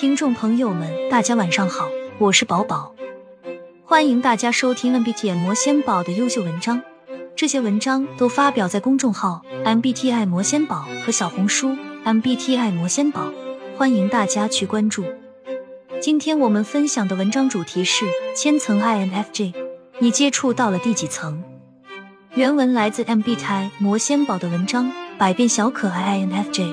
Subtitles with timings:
[0.00, 1.88] 听众朋友们，大家晚上好，
[2.18, 2.94] 我是宝宝，
[3.84, 6.80] 欢迎大家收听 MBTI 魔仙宝的优秀文章。
[7.34, 13.32] 这些文章都发表在公众号 MBTI 魔仙宝和小红书 MBTI 魔仙宝，
[13.76, 15.04] 欢迎大家去关注。
[16.00, 18.04] 今天我们分享的文章主题是
[18.36, 19.52] 千层 INFJ，
[19.98, 21.42] 你接触到了第几层？
[22.34, 24.86] 原文来自 MBTI 魔仙宝的文章
[25.18, 26.72] 《百变小可爱 INFJ》。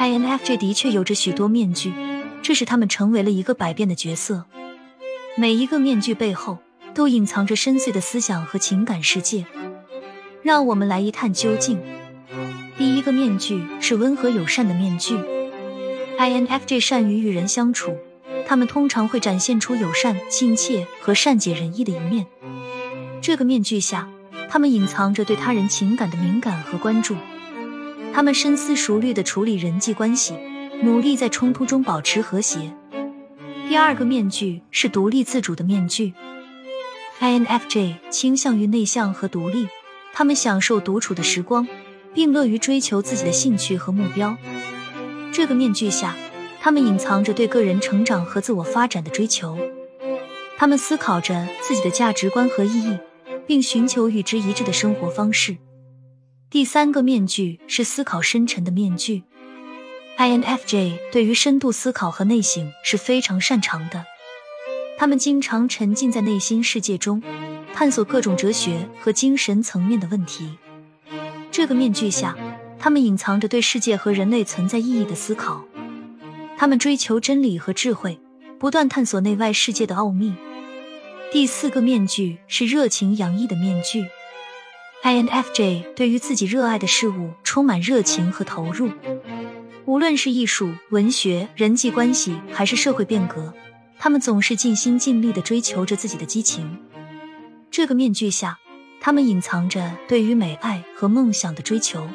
[0.00, 1.92] INFJ 的确有着许多面具，
[2.40, 4.46] 这使他们成为了一个百变的角色。
[5.36, 6.56] 每一个面具背后
[6.94, 9.44] 都隐藏着深邃的思想和情感世界，
[10.42, 11.78] 让我们来一探究竟。
[12.78, 15.18] 第一个面具是温和友善的面具。
[16.18, 17.94] INFJ 善于与人相处，
[18.46, 22.24] 他们通常会展现出友善、亲切和善解人意的一面。
[23.20, 24.08] 这个面具下，
[24.48, 27.14] 他们隐藏着对他人情感的敏感和关注。
[28.12, 30.34] 他们深思熟虑的处理人际关系，
[30.82, 32.72] 努力在冲突中保持和谐。
[33.68, 36.12] 第二个面具是独立自主的面具。
[37.20, 39.68] INFJ 倾向于内向和独立，
[40.12, 41.68] 他们享受独处的时光，
[42.12, 44.36] 并乐于追求自己的兴趣和目标。
[45.32, 46.16] 这个面具下，
[46.60, 49.56] 他们隐藏着对个人成长和自我发展的追求。
[50.58, 52.98] 他们思考着自己的价值观和意义，
[53.46, 55.56] 并寻求与之一致的生活方式。
[56.50, 59.22] 第三个面具是思考深沉的面具。
[60.18, 64.04] INFJ 对于深度思考和内省是非常擅长的，
[64.98, 67.22] 他们经常沉浸在内心世界中，
[67.72, 70.58] 探索各种哲学和精神层面的问题。
[71.52, 72.36] 这个面具下，
[72.80, 75.64] 他们隐藏着对世界和人类存在意义的思考。
[76.58, 78.18] 他们追求真理和智慧，
[78.58, 80.34] 不断探索内外世界的奥秘。
[81.30, 84.04] 第四个面具是热情洋溢的面具。
[85.02, 88.90] INFJ 对于自己热爱的事物充满热情和投入，
[89.86, 93.54] 无论是艺术、文学、人际关系，还是社会变革，
[93.98, 96.78] 他们总是尽心尽力的追求着自己的激情。
[97.70, 98.58] 这个面具下，
[99.00, 102.06] 他们隐藏着对于美爱和梦想的追求。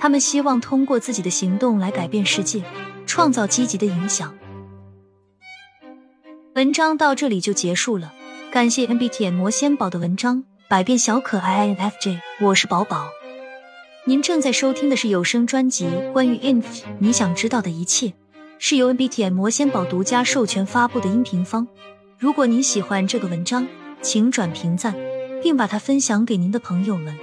[0.00, 2.64] 他们希望通过自己的行动来改变世界，
[3.06, 4.34] 创造积极的影响。
[6.54, 8.12] 文章到这里就结束了，
[8.50, 10.44] 感谢 MBTI 魔仙宝的文章。
[10.72, 13.10] 百变小可爱 INFJ，我是宝宝。
[14.06, 18.06] 您正在收听的是有声专辑《关于 INF 你想知道的一切》，
[18.58, 21.68] 是由 MBTI 魔仙堡独家授权发布的音频方。
[22.18, 23.68] 如果您喜欢这个文章，
[24.00, 24.96] 请转评赞，
[25.42, 27.18] 并把它分享给您的朋友们。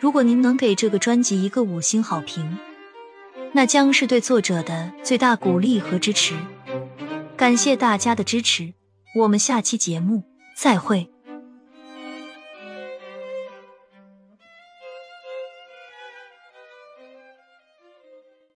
[0.00, 2.56] 如果您能给这个专辑一个五星好评，
[3.52, 6.34] 那将是对作者的最大鼓励和支持。
[7.36, 8.72] 感谢大家的支持，
[9.16, 10.22] 我们下期节目
[10.56, 11.10] 再会。